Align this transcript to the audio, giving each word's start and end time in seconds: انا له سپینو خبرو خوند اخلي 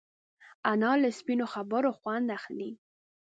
انا 0.71 0.91
له 1.01 1.09
سپینو 1.19 1.45
خبرو 1.53 1.91
خوند 1.99 2.27
اخلي 2.37 2.69